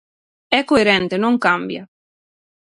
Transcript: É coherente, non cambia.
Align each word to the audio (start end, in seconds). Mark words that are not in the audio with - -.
É 0.59 0.61
coherente, 0.69 1.15
non 1.23 1.41
cambia. 1.45 1.83